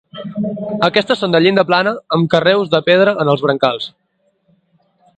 [0.87, 3.89] Aquestes són de llinda plana amb carreus de pedra en els brancals.